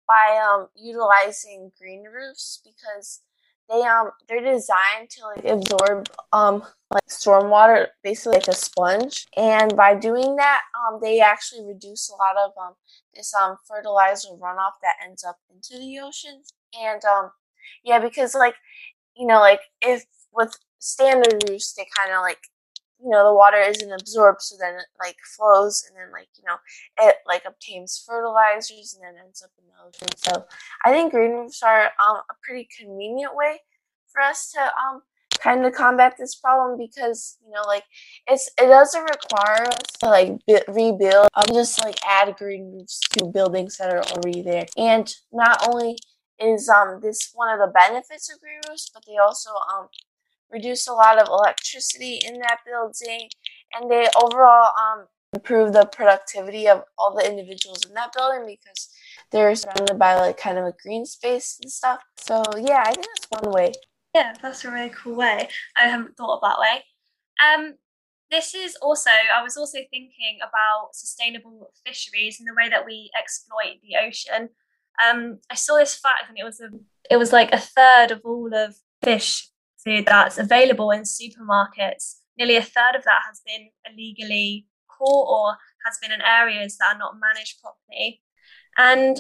by 0.08 0.40
um 0.42 0.68
utilizing 0.76 1.72
green 1.80 2.04
roofs 2.06 2.62
because 2.64 3.22
they 3.70 3.82
um 3.82 4.12
they're 4.28 4.44
designed 4.44 5.10
to 5.10 5.22
like 5.26 5.46
absorb 5.46 6.08
um 6.32 6.64
like 6.92 7.06
stormwater 7.10 7.88
basically 8.04 8.34
like 8.38 8.48
a 8.48 8.54
sponge. 8.54 9.26
And 9.36 9.76
by 9.76 9.94
doing 9.96 10.38
that 10.38 10.62
um 10.76 11.00
they 11.02 11.20
actually 11.20 11.66
reduce 11.66 12.10
a 12.10 12.14
lot 12.14 12.38
of 12.46 12.52
um 12.62 12.74
this 13.14 13.34
um 13.34 13.58
fertilizer 13.68 14.30
runoff 14.30 14.80
that 14.82 14.96
ends 15.06 15.24
up 15.24 15.38
into 15.54 15.78
the 15.78 16.00
oceans 16.00 16.50
and 16.80 17.04
um 17.06 17.32
yeah 17.84 18.00
because 18.00 18.34
like 18.36 18.56
you 19.16 19.28
know 19.28 19.40
like 19.40 19.62
if 19.82 20.06
with 20.34 20.58
standard 20.80 21.44
roofs 21.50 21.74
they 21.74 21.86
kind 21.98 22.14
of 22.14 22.22
like 22.22 22.40
you 23.04 23.10
know 23.10 23.26
the 23.28 23.34
water 23.34 23.58
isn't 23.58 23.92
absorbed 23.92 24.42
so 24.42 24.56
then 24.60 24.76
it 24.76 24.86
like 25.00 25.18
flows 25.36 25.84
and 25.88 25.96
then 25.98 26.12
like 26.12 26.30
you 26.38 26.44
know 26.48 26.58
it 27.00 27.18
like 27.28 27.44
obtains 27.46 28.04
fertilizers 28.06 28.96
and 28.96 29.04
then 29.04 29.24
ends 29.24 29.44
up 29.44 29.52
in 29.60 29.66
the 29.68 29.88
ocean. 29.88 30.18
So 30.18 30.46
i 30.86 30.92
think 30.92 31.12
green 31.12 31.32
roofs 31.32 31.62
are 31.64 31.86
um, 31.86 32.18
a 32.30 32.34
pretty 32.44 32.68
convenient 32.80 33.36
way 33.36 33.62
for 34.12 34.22
us 34.22 34.52
to 34.54 34.60
um 34.62 35.02
kind 35.40 35.64
of 35.66 35.74
combat 35.74 36.16
this 36.18 36.34
problem 36.36 36.78
because 36.78 37.38
you 37.46 37.52
know 37.52 37.62
like 37.68 37.84
it's 38.28 38.50
it 38.60 38.68
doesn't 38.68 39.04
require 39.04 39.64
us 39.68 39.82
to 40.00 40.08
like 40.08 40.34
b- 40.48 40.62
rebuild. 40.68 41.28
I'll 41.36 41.54
just 41.54 41.84
like 41.84 41.98
add 42.06 42.36
green 42.38 42.72
roofs 42.72 43.00
to 43.12 43.26
buildings 43.26 43.78
that 43.78 43.94
are 43.94 44.02
already 44.04 44.42
there. 44.42 44.66
And 44.78 45.14
not 45.32 45.68
only 45.68 45.98
is 46.40 46.70
um 46.70 47.00
this 47.02 47.32
one 47.34 47.52
of 47.54 47.60
the 47.60 47.72
benefits 47.72 48.32
of 48.32 48.40
green 48.40 48.60
roofs 48.70 48.92
but 48.94 49.04
they 49.08 49.18
also 49.18 49.50
um 49.76 49.88
reduce 50.52 50.88
a 50.88 50.94
lot 50.94 51.22
of 51.22 51.28
electricity 51.28 52.20
in 52.26 52.40
that 52.40 52.60
building, 52.66 53.30
and 53.74 53.90
they 53.92 54.08
overall 54.22 54.72
um, 54.78 55.08
improve 55.34 55.74
the 55.74 55.86
productivity 55.86 56.68
of 56.68 56.84
all 56.98 57.16
the 57.16 57.30
individuals 57.30 57.84
in 57.86 57.94
that 57.94 58.14
building 58.14 58.46
because 58.46 58.90
they're 59.32 59.56
surrounded 59.56 60.00
by 60.00 60.16
like 60.16 60.38
kind 60.38 60.58
of 60.58 60.66
a 60.66 60.74
green 60.84 61.06
space 61.06 61.60
and 61.62 61.72
stuff. 61.72 62.02
So 62.18 62.44
yeah, 62.58 62.84
I 62.86 62.94
think 62.94 63.06
that's 63.08 63.44
one 63.44 63.54
way. 63.54 63.74
Yeah, 64.16 64.34
that's 64.42 64.66
a 64.66 64.72
really 64.72 64.90
cool 64.90 65.16
way. 65.16 65.50
I 65.78 65.88
haven't 65.88 66.18
thought 66.18 66.36
of 66.36 66.42
that 66.42 66.60
way. 66.60 66.84
Um, 67.46 67.74
this 68.32 68.54
is 68.54 68.76
also 68.82 69.10
I 69.10 69.42
was 69.44 69.58
also 69.58 69.80
thinking 69.90 70.40
about 70.42 70.94
sustainable 70.94 71.72
fisheries 71.86 72.40
and 72.40 72.48
the 72.48 72.56
way 72.56 72.70
that 72.70 72.86
we 72.86 73.12
exploit 73.18 73.80
the 73.82 73.98
ocean. 74.06 74.50
Um, 75.06 75.40
I 75.50 75.56
saw 75.56 75.78
this 75.78 75.96
fact 75.96 76.30
and 76.30 76.38
it 76.38 76.44
was 76.44 76.60
a 76.60 76.70
it 77.10 77.18
was 77.18 77.32
like 77.32 77.52
a 77.54 77.60
third 77.60 78.12
of 78.12 78.22
all 78.26 78.54
of 78.54 78.76
fish 79.04 79.50
food 79.88 80.06
that's 80.06 80.38
available 80.38 80.92
in 80.92 81.04
supermarkets, 81.04 82.16
nearly 82.38 82.58
a 82.58 82.62
third 82.62 82.96
of 82.96 83.04
that 83.04 83.22
has 83.28 83.42
been 83.46 83.70
illegally 83.86 84.68
caught 84.90 85.30
or 85.30 85.58
has 85.86 85.98
been 86.02 86.12
in 86.12 86.22
areas 86.22 86.78
that 86.78 86.96
are 86.96 86.98
not 86.98 87.16
managed 87.20 87.62
properly. 87.62 88.22
And 88.78 89.18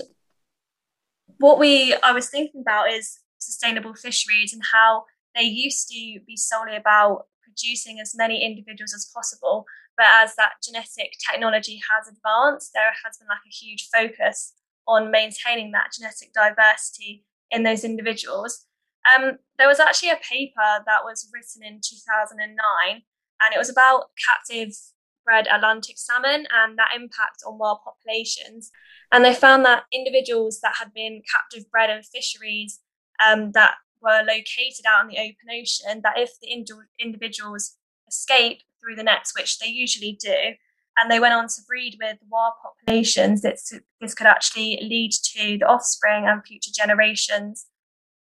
what 1.37 1.59
we 1.59 1.95
I 2.03 2.11
was 2.11 2.29
thinking 2.29 2.61
about 2.61 2.91
is 2.91 3.19
sustainable 3.37 3.93
fisheries 3.93 4.53
and 4.53 4.61
how 4.71 5.05
they 5.35 5.43
used 5.43 5.87
to 5.89 6.19
be 6.25 6.35
solely 6.35 6.75
about 6.75 7.27
producing 7.43 7.99
as 7.99 8.13
many 8.15 8.43
individuals 8.43 8.93
as 8.93 9.09
possible. 9.13 9.65
But 9.95 10.07
as 10.11 10.35
that 10.35 10.53
genetic 10.63 11.13
technology 11.29 11.79
has 11.89 12.07
advanced, 12.07 12.71
there 12.73 12.93
has 13.05 13.17
been 13.17 13.27
like 13.27 13.45
a 13.45 13.55
huge 13.65 13.89
focus 13.91 14.53
on 14.87 15.11
maintaining 15.11 15.71
that 15.71 15.91
genetic 15.95 16.33
diversity 16.33 17.25
in 17.51 17.63
those 17.63 17.83
individuals. 17.83 18.66
Um, 19.07 19.37
there 19.57 19.67
was 19.67 19.79
actually 19.79 20.09
a 20.09 20.17
paper 20.17 20.83
that 20.85 21.03
was 21.03 21.29
written 21.33 21.63
in 21.63 21.81
2009, 21.81 23.01
and 23.41 23.53
it 23.53 23.57
was 23.57 23.69
about 23.69 24.05
captive 24.25 24.73
bred 25.25 25.47
Atlantic 25.51 25.97
salmon 25.97 26.47
and 26.51 26.77
that 26.77 26.95
impact 26.95 27.43
on 27.45 27.57
wild 27.57 27.79
populations. 27.83 28.71
And 29.11 29.25
they 29.25 29.33
found 29.33 29.65
that 29.65 29.83
individuals 29.93 30.59
that 30.61 30.75
had 30.79 30.93
been 30.93 31.21
captive 31.29 31.69
bred 31.69 31.89
in 31.89 32.01
fisheries 32.01 32.79
um, 33.23 33.51
that 33.51 33.75
were 34.01 34.21
located 34.25 34.85
out 34.87 35.03
in 35.03 35.09
the 35.09 35.17
open 35.17 35.49
ocean, 35.51 36.01
that 36.03 36.17
if 36.17 36.31
the 36.41 36.51
ind- 36.51 36.69
individuals 36.99 37.75
escape 38.07 38.61
through 38.79 38.95
the 38.95 39.03
nets, 39.03 39.33
which 39.37 39.59
they 39.59 39.67
usually 39.67 40.17
do, 40.19 40.53
and 40.97 41.11
they 41.11 41.19
went 41.19 41.33
on 41.33 41.47
to 41.47 41.61
breed 41.67 41.97
with 42.01 42.17
wild 42.29 42.53
populations, 42.63 43.41
this, 43.41 43.73
this 43.99 44.13
could 44.13 44.27
actually 44.27 44.79
lead 44.81 45.11
to 45.11 45.57
the 45.57 45.65
offspring 45.65 46.25
and 46.25 46.43
future 46.45 46.71
generations 46.73 47.67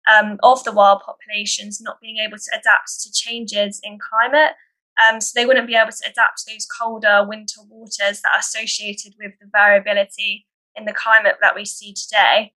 um, 0.08 0.38
of 0.42 0.62
the 0.64 0.72
wild 0.72 1.02
populations 1.04 1.80
not 1.80 2.00
being 2.00 2.18
able 2.18 2.38
to 2.38 2.50
adapt 2.52 3.00
to 3.02 3.12
changes 3.12 3.80
in 3.82 3.98
climate. 3.98 4.52
Um, 5.00 5.20
so 5.20 5.32
they 5.34 5.46
wouldn't 5.46 5.66
be 5.66 5.76
able 5.76 5.92
to 5.92 6.10
adapt 6.10 6.38
to 6.38 6.52
those 6.52 6.66
colder 6.66 7.24
winter 7.26 7.60
waters 7.68 8.20
that 8.20 8.32
are 8.34 8.40
associated 8.40 9.14
with 9.18 9.32
the 9.40 9.48
variability 9.52 10.46
in 10.76 10.84
the 10.84 10.92
climate 10.92 11.36
that 11.40 11.54
we 11.54 11.64
see 11.64 11.94
today. 11.94 12.52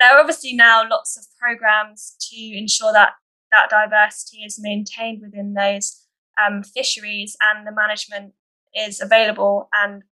There 0.00 0.14
are 0.14 0.20
obviously 0.20 0.54
now 0.54 0.84
lots 0.88 1.16
of 1.16 1.24
programs 1.38 2.16
to 2.30 2.36
ensure 2.36 2.92
that 2.92 3.12
that 3.52 3.70
diversity 3.70 4.38
is 4.38 4.58
maintained 4.60 5.22
within 5.22 5.54
those 5.54 6.06
um, 6.44 6.62
fisheries 6.62 7.36
and 7.40 7.66
the 7.66 7.72
management 7.72 8.32
is 8.74 9.00
available 9.00 9.68
and 9.72 10.02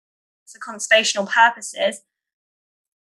for 0.46 0.58
conservational 0.58 1.30
purposes. 1.30 2.00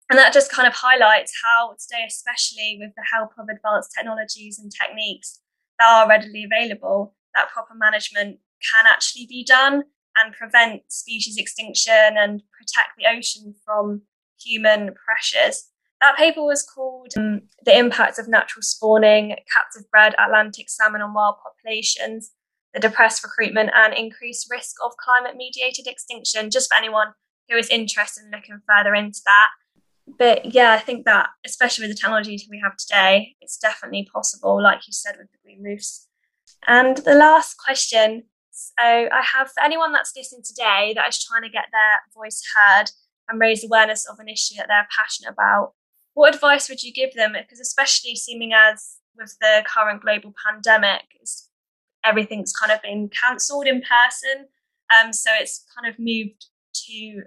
And 0.10 0.18
that 0.18 0.34
just 0.34 0.52
kind 0.52 0.68
of 0.68 0.74
highlights 0.74 1.34
how 1.44 1.76
today, 1.80 2.04
especially 2.08 2.78
with 2.80 2.92
the 2.96 3.04
help 3.14 3.32
of 3.38 3.48
advanced 3.48 3.92
technologies 3.96 4.58
and 4.58 4.72
techniques 4.72 5.40
that 5.78 5.88
are 5.88 6.10
readily 6.10 6.46
available, 6.46 7.16
that 7.36 7.50
proper 7.50 7.76
management 7.76 8.40
can 8.72 8.86
actually 8.88 9.28
be 9.28 9.44
done 9.44 9.84
and 10.18 10.34
prevent 10.34 10.82
species 10.88 11.38
extinction 11.38 12.16
and 12.18 12.42
protect 12.52 12.98
the 12.98 13.06
ocean 13.06 13.54
from 13.64 14.02
human 14.42 14.94
pressures. 14.94 15.70
That 16.02 16.18
paper 16.18 16.44
was 16.44 16.64
called 16.64 17.12
um, 17.18 17.42
The 17.66 17.78
Impact 17.78 18.20
of 18.20 18.28
Natural 18.28 18.64
Spawning, 18.64 19.36
Captive 19.54 19.90
Bred 19.92 20.16
Atlantic 20.18 20.70
Salmon 20.70 21.02
on 21.02 21.14
Wild 21.14 21.36
Populations, 21.44 22.32
the 22.74 22.80
Depressed 22.80 23.24
Recruitment 23.24 23.72
and 23.76 23.94
Increased 23.94 24.48
Risk 24.50 24.76
of 24.84 24.94
Climate 24.98 25.36
Mediated 25.36 25.88
Extinction, 25.88 26.50
just 26.50 26.72
for 26.72 26.78
anyone 26.78 27.10
who 27.50 27.58
is 27.58 27.68
interested 27.70 28.24
in 28.24 28.32
looking 28.32 28.60
further 28.68 28.96
into 28.96 29.20
that. 29.26 29.50
But 30.18 30.54
yeah, 30.54 30.72
I 30.74 30.80
think 30.80 31.06
that, 31.06 31.30
especially 31.46 31.88
with 31.88 31.96
the 31.96 32.00
technology 32.00 32.40
we 32.50 32.62
have 32.64 32.78
today, 32.78 33.36
it's 33.42 33.58
definitely 33.58 34.08
possible, 34.12 34.62
like 34.62 34.88
you 34.88 34.94
said, 34.94 35.16
with 35.18 35.32
the 35.32 35.38
green 35.44 35.64
roofs. 35.64 36.08
And 36.68 36.98
the 36.98 37.16
last 37.16 37.56
question 37.58 38.24
so 38.60 38.74
I 38.78 39.24
have 39.38 39.52
for 39.52 39.64
anyone 39.64 39.94
that's 39.94 40.12
listening 40.16 40.42
today 40.44 40.92
that 40.96 41.08
is 41.08 41.24
trying 41.24 41.44
to 41.44 41.50
get 41.50 41.66
their 41.72 42.02
voice 42.14 42.44
heard 42.56 42.92
and 43.30 43.40
raise 43.40 43.64
awareness 43.64 44.06
of 44.06 44.20
an 44.20 44.28
issue 44.28 44.56
that 44.58 44.68
they're 44.68 44.88
passionate 44.96 45.32
about, 45.32 45.74
what 46.14 46.36
advice 46.36 46.68
would 46.68 46.84
you 46.84 46.92
give 46.92 47.14
them? 47.14 47.34
Because 47.34 47.62
especially 47.62 48.16
seeming 48.16 48.52
as 48.52 48.98
with 49.18 49.38
the 49.40 49.64
current 49.66 50.02
global 50.02 50.34
pandemic, 50.46 51.04
everything's 52.04 52.52
kind 52.52 52.72
of 52.72 52.82
been 52.82 53.10
cancelled 53.10 53.66
in 53.68 53.82
person. 53.82 54.48
Um, 55.00 55.14
so 55.14 55.30
it's 55.36 55.66
kind 55.78 55.92
of 55.92 55.98
moved 55.98 56.48
to 56.74 57.24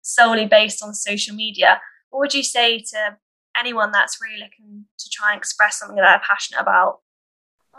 solely 0.00 0.46
based 0.46 0.82
on 0.82 0.94
social 0.94 1.34
media. 1.34 1.80
What 2.10 2.20
would 2.20 2.34
you 2.34 2.42
say 2.42 2.78
to 2.78 3.16
anyone 3.58 3.92
that's 3.92 4.18
really 4.20 4.40
looking 4.40 4.84
to 4.98 5.10
try 5.10 5.32
and 5.32 5.38
express 5.38 5.78
something 5.78 5.96
that 5.96 6.02
they're 6.02 6.28
passionate 6.28 6.60
about? 6.60 7.00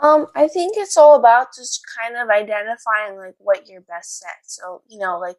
Um, 0.00 0.26
I 0.34 0.48
think 0.48 0.74
it's 0.76 0.96
all 0.96 1.16
about 1.16 1.54
just 1.56 1.82
kind 2.00 2.16
of 2.16 2.28
identifying 2.28 3.16
like 3.16 3.34
what 3.38 3.68
you're 3.68 3.82
best 3.82 4.24
at. 4.26 4.44
So, 4.44 4.82
you 4.88 4.98
know, 4.98 5.18
like 5.18 5.36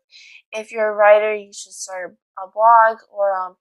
if 0.52 0.72
you're 0.72 0.90
a 0.90 0.96
writer, 0.96 1.36
you 1.36 1.52
should 1.52 1.74
start 1.74 2.16
a 2.38 2.48
blog 2.50 3.00
or 3.12 3.36
um, 3.36 3.56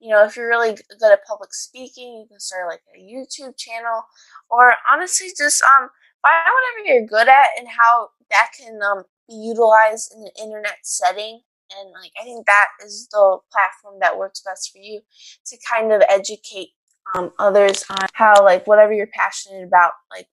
you 0.00 0.10
know, 0.10 0.24
if 0.24 0.36
you're 0.36 0.48
really 0.48 0.76
good 1.00 1.12
at 1.12 1.24
public 1.26 1.54
speaking, 1.54 2.18
you 2.18 2.26
can 2.28 2.38
start 2.38 2.68
like 2.68 2.82
a 2.94 3.00
YouTube 3.00 3.56
channel 3.56 4.02
or 4.50 4.74
honestly 4.90 5.28
just 5.36 5.62
um 5.62 5.88
find 6.22 6.52
whatever 6.54 6.94
you're 6.94 7.06
good 7.06 7.28
at 7.28 7.46
and 7.58 7.68
how 7.68 8.10
that 8.30 8.50
can 8.56 8.80
um 8.82 9.04
be 9.28 9.34
utilized 9.34 10.12
in 10.14 10.22
an 10.22 10.30
internet 10.40 10.78
setting 10.82 11.40
and 11.80 11.92
like 11.92 12.12
I 12.20 12.24
think 12.24 12.46
that 12.46 12.68
is 12.84 13.08
the 13.10 13.38
platform 13.52 13.98
that 14.00 14.18
works 14.18 14.42
best 14.44 14.70
for 14.72 14.78
you 14.78 15.00
to 15.46 15.58
kind 15.68 15.92
of 15.92 16.02
educate 16.08 16.70
um, 17.14 17.32
others 17.38 17.84
on 17.90 18.06
how 18.14 18.44
like 18.44 18.66
whatever 18.66 18.92
you're 18.92 19.08
passionate 19.08 19.64
about 19.64 19.92
like 20.10 20.26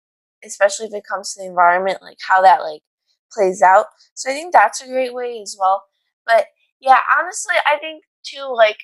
especially 0.44 0.88
if 0.88 0.94
it 0.94 1.04
comes 1.08 1.34
to 1.34 1.42
the 1.42 1.48
environment, 1.48 2.02
like 2.02 2.18
how 2.28 2.42
that 2.42 2.62
like 2.62 2.82
plays 3.32 3.62
out. 3.62 3.86
So 4.14 4.30
I 4.30 4.34
think 4.34 4.54
that's 4.54 4.82
a 4.82 4.88
great 4.88 5.14
way 5.14 5.40
as 5.42 5.56
well. 5.60 5.84
But 6.26 6.48
yeah, 6.80 7.00
honestly, 7.20 7.56
I 7.66 7.78
think 7.78 8.04
too 8.24 8.54
like 8.56 8.78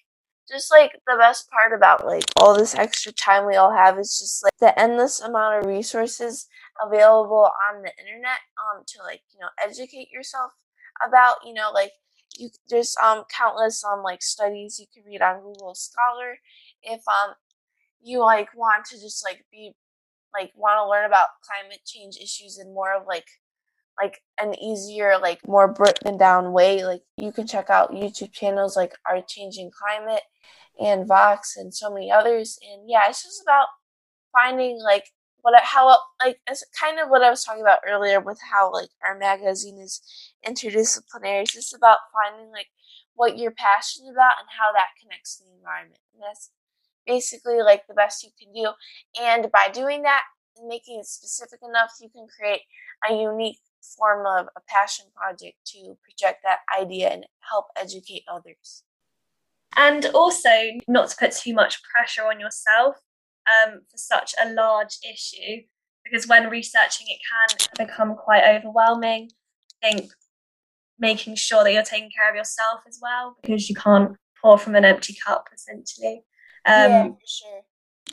just 0.49 0.71
like 0.71 0.93
the 1.05 1.17
best 1.19 1.49
part 1.49 1.73
about 1.73 2.05
like 2.05 2.23
all 2.39 2.55
this 2.55 2.73
extra 2.75 3.11
time 3.11 3.45
we 3.45 3.55
all 3.55 3.75
have 3.75 3.99
is 3.99 4.17
just 4.17 4.43
like 4.43 4.53
the 4.59 4.79
endless 4.79 5.19
amount 5.19 5.59
of 5.59 5.69
resources 5.69 6.47
available 6.83 7.49
on 7.69 7.81
the 7.81 7.91
internet 7.99 8.39
um 8.57 8.83
to 8.87 9.03
like 9.03 9.21
you 9.33 9.39
know 9.39 9.49
educate 9.63 10.09
yourself 10.11 10.51
about 11.05 11.37
you 11.45 11.53
know 11.53 11.71
like 11.73 11.91
you 12.37 12.49
there's 12.69 12.95
um 13.03 13.23
countless 13.35 13.83
um 13.83 14.03
like 14.03 14.21
studies 14.21 14.79
you 14.79 14.85
can 14.93 15.03
read 15.09 15.21
on 15.21 15.41
Google 15.41 15.75
Scholar 15.75 16.37
if 16.83 17.01
um 17.07 17.35
you 18.01 18.19
like 18.19 18.49
want 18.55 18.85
to 18.85 18.99
just 18.99 19.23
like 19.25 19.45
be 19.51 19.73
like 20.33 20.51
want 20.55 20.77
to 20.77 20.89
learn 20.89 21.05
about 21.05 21.27
climate 21.41 21.81
change 21.85 22.17
issues 22.17 22.59
in 22.59 22.73
more 22.73 22.95
of 22.95 23.07
like 23.07 23.25
like 23.99 24.21
an 24.39 24.53
easier 24.59 25.17
like 25.21 25.39
more 25.47 25.67
broken 25.67 26.17
down 26.17 26.53
way 26.53 26.85
like 26.85 27.01
you 27.17 27.31
can 27.31 27.47
check 27.47 27.69
out 27.69 27.91
youtube 27.91 28.31
channels 28.31 28.75
like 28.75 28.93
our 29.05 29.21
changing 29.27 29.71
climate 29.71 30.21
and 30.79 31.07
vox 31.07 31.57
and 31.57 31.73
so 31.73 31.91
many 31.91 32.11
others 32.11 32.59
and 32.71 32.87
yeah 32.87 33.09
it's 33.09 33.23
just 33.23 33.41
about 33.41 33.67
finding 34.31 34.79
like 34.83 35.05
what 35.47 35.63
how 35.63 35.97
like 36.19 36.39
it's 36.47 36.65
kind 36.77 36.99
of 36.99 37.07
what 37.07 37.23
i 37.23 37.29
was 37.29 37.43
talking 37.43 37.61
about 37.61 37.79
earlier 37.87 38.19
with 38.19 38.39
how 38.51 38.71
like 38.71 38.89
our 39.03 39.17
magazine 39.17 39.77
is 39.79 40.01
interdisciplinary 40.45 41.43
it's 41.43 41.53
just 41.53 41.73
about 41.73 41.99
finding 42.11 42.51
like 42.51 42.67
what 43.15 43.37
you're 43.37 43.51
passionate 43.51 44.11
about 44.11 44.33
and 44.39 44.49
how 44.59 44.73
that 44.73 44.89
connects 45.01 45.37
to 45.37 45.43
the 45.45 45.55
environment 45.55 46.01
and 46.13 46.21
that's 46.21 46.51
basically 47.07 47.61
like 47.63 47.87
the 47.87 47.93
best 47.95 48.23
you 48.23 48.29
can 48.39 48.53
do. 48.53 48.69
And 49.19 49.49
by 49.51 49.69
doing 49.73 50.03
that 50.03 50.23
and 50.57 50.67
making 50.67 50.99
it 50.99 51.07
specific 51.07 51.59
enough, 51.67 51.93
you 51.99 52.09
can 52.09 52.27
create 52.27 52.61
a 53.09 53.13
unique 53.13 53.59
form 53.97 54.27
of 54.27 54.47
a 54.55 54.61
passion 54.67 55.05
project 55.15 55.55
to 55.67 55.97
project 56.03 56.43
that 56.43 56.59
idea 56.79 57.09
and 57.09 57.25
help 57.49 57.67
educate 57.77 58.23
others. 58.29 58.83
And 59.75 60.05
also, 60.07 60.49
not 60.87 61.09
to 61.09 61.15
put 61.17 61.31
too 61.31 61.53
much 61.53 61.81
pressure 61.83 62.23
on 62.23 62.39
yourself 62.39 62.97
um, 63.47 63.81
for 63.89 63.97
such 63.97 64.33
a 64.43 64.53
large 64.53 64.97
issue, 65.09 65.63
because 66.03 66.27
when 66.27 66.49
researching, 66.49 67.07
it 67.09 67.19
can 67.29 67.87
become 67.87 68.15
quite 68.15 68.43
overwhelming. 68.43 69.29
I 69.83 69.91
think 69.91 70.11
making 70.99 71.35
sure 71.35 71.63
that 71.63 71.73
you're 71.73 71.83
taking 71.83 72.09
care 72.17 72.29
of 72.29 72.35
yourself 72.35 72.81
as 72.87 72.99
well, 73.01 73.37
because 73.41 73.69
you 73.69 73.75
can't 73.75 74.15
pour 74.41 74.57
from 74.57 74.75
an 74.75 74.85
empty 74.85 75.15
cup, 75.25 75.47
essentially. 75.53 76.23
Um, 76.65 76.91
yeah, 76.91 77.03
for 77.05 77.17
sure. 77.25 77.61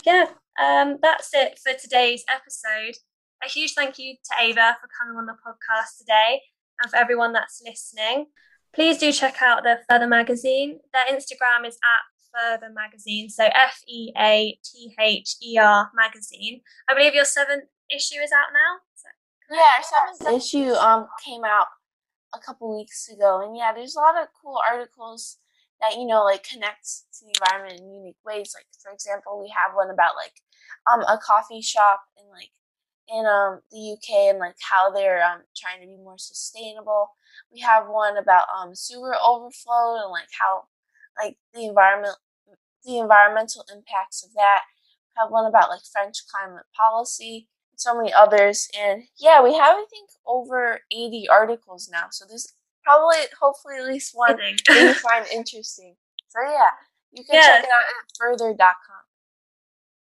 Yeah, 0.05 0.26
um, 0.61 0.99
that's 1.03 1.31
it 1.33 1.59
for 1.62 1.73
today's 1.73 2.25
episode. 2.29 2.97
A 3.45 3.49
huge 3.49 3.75
thank 3.75 3.99
you 3.99 4.14
to 4.14 4.45
Ava 4.45 4.76
for 4.81 4.88
coming 4.99 5.19
on 5.19 5.26
the 5.26 5.33
podcast 5.33 5.99
today 5.99 6.41
and 6.81 6.91
for 6.91 6.97
everyone 6.97 7.33
that's 7.33 7.62
listening. 7.64 8.26
Please 8.75 8.99
do 8.99 9.12
check 9.12 9.41
out 9.41 9.62
the 9.62 9.81
Feather 9.88 10.07
magazine. 10.07 10.81
Their 10.93 11.17
Instagram 11.17 11.67
is 11.67 11.76
at 11.76 12.00
Feather 12.35 12.73
Magazine, 12.73 13.29
so 13.29 13.45
F 13.45 13.81
E 13.87 14.12
A 14.19 14.59
T 14.64 14.95
H 14.99 15.37
E 15.43 15.59
R 15.59 15.91
magazine. 15.95 16.61
I 16.88 16.95
believe 16.95 17.14
your 17.14 17.25
seventh 17.25 17.64
issue 17.91 18.21
is 18.21 18.33
out 18.33 18.53
now. 18.53 18.81
So, 18.95 19.09
yeah, 19.50 19.79
our 19.79 20.17
seventh 20.19 20.43
issue 20.43 20.73
um 20.75 21.07
came 21.25 21.45
out 21.45 21.67
a 22.35 22.38
couple 22.38 22.76
weeks 22.76 23.09
ago, 23.09 23.43
and 23.45 23.57
yeah, 23.57 23.73
there's 23.73 23.97
a 23.97 24.00
lot 24.00 24.21
of 24.21 24.29
cool 24.41 24.61
articles 24.71 25.38
that 25.81 25.97
you 25.97 26.07
know 26.07 26.25
like 26.25 26.43
connects 26.45 27.05
to 27.19 27.25
the 27.25 27.33
environment 27.41 27.81
in 27.81 27.95
unique 27.95 28.23
ways. 28.25 28.53
Like 28.55 28.67
for 28.83 28.93
example, 28.93 29.41
we 29.41 29.53
have 29.55 29.75
one 29.76 29.91
about 29.91 30.14
like 30.17 30.35
um 30.93 31.00
a 31.03 31.19
coffee 31.19 31.62
shop 31.62 32.00
in 32.19 32.29
like 32.31 32.50
in 33.09 33.26
um 33.26 33.61
the 33.71 33.97
UK 33.97 34.31
and 34.31 34.38
like 34.38 34.57
how 34.61 34.91
they're 34.91 35.23
um 35.23 35.43
trying 35.57 35.81
to 35.81 35.87
be 35.87 35.97
more 35.97 36.19
sustainable. 36.19 37.11
We 37.53 37.61
have 37.61 37.87
one 37.88 38.17
about 38.17 38.47
um 38.57 38.75
sewer 38.75 39.14
overflow 39.14 40.03
and 40.03 40.11
like 40.11 40.29
how 40.38 40.64
like 41.23 41.37
the 41.53 41.67
environment 41.67 42.17
the 42.85 42.99
environmental 42.99 43.64
impacts 43.75 44.25
of 44.25 44.33
that. 44.35 44.62
We 45.09 45.21
have 45.23 45.31
one 45.31 45.47
about 45.47 45.71
like 45.71 45.81
French 45.93 46.19
climate 46.31 46.64
policy 46.76 47.49
so 47.76 47.93
many 47.97 48.12
others 48.12 48.69
and 48.79 49.03
yeah 49.19 49.43
we 49.43 49.53
have 49.53 49.75
i 49.76 49.85
think 49.91 50.09
over 50.26 50.79
80 50.93 51.29
articles 51.29 51.88
now 51.93 52.07
so 52.09 52.25
there's 52.25 52.47
probably, 52.85 53.17
hopefully, 53.41 53.75
at 53.79 53.85
least 53.87 54.12
one 54.14 54.37
that 54.37 54.76
you 54.76 54.95
find 55.09 55.26
interesting. 55.33 55.97
So 56.29 56.38
yeah, 56.43 56.69
you 57.12 57.25
can 57.25 57.35
Yeah. 57.35 57.41
check 57.41 57.64
it 57.64 57.71
out 57.71 58.38
at 58.38 58.38
feather.com. 58.38 59.03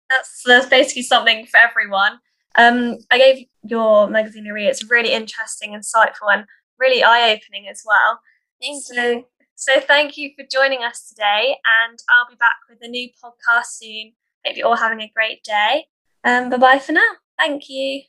that's 0.08 0.42
that's 0.44 0.66
basically 0.66 1.02
something 1.02 1.46
for 1.46 1.58
everyone. 1.58 2.18
Um, 2.56 2.98
I 3.10 3.18
gave 3.18 3.46
your 3.62 4.08
magazine 4.08 4.46
a 4.48 4.52
read. 4.52 4.66
It's 4.68 4.90
really 4.90 5.12
interesting, 5.12 5.72
insightful, 5.74 6.32
and 6.32 6.44
really 6.78 7.02
eye 7.04 7.30
opening 7.32 7.68
as 7.68 7.82
well. 7.84 8.20
Thank 8.60 8.82
So- 8.82 8.94
you. 8.94 9.24
So 9.60 9.78
thank 9.78 10.16
you 10.16 10.30
for 10.34 10.46
joining 10.50 10.82
us 10.82 11.06
today, 11.06 11.54
and 11.66 11.98
I'll 12.08 12.26
be 12.30 12.34
back 12.34 12.56
with 12.70 12.78
a 12.80 12.88
new 12.88 13.10
podcast 13.22 13.66
soon. 13.66 14.12
Hope 14.46 14.56
you're 14.56 14.66
all 14.66 14.76
having 14.76 15.02
a 15.02 15.12
great 15.14 15.44
day. 15.44 15.84
Um, 16.24 16.48
bye 16.48 16.56
bye 16.56 16.78
for 16.78 16.92
now. 16.92 17.10
Thank 17.38 17.68
you. 17.68 18.00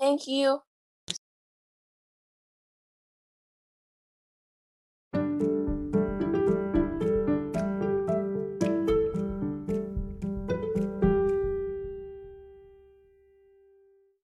Thank 0.00 0.26
you. 0.26 0.62